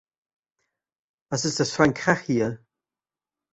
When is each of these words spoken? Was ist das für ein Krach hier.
Was 1.31 1.45
ist 1.45 1.59
das 1.59 1.73
für 1.73 1.83
ein 1.83 1.93
Krach 1.93 2.21
hier. 2.21 2.65